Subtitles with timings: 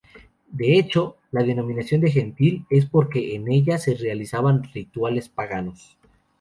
[0.49, 5.95] De hecho, la denominación de "Gentil" es porque en ella se realizaban rituales paganos.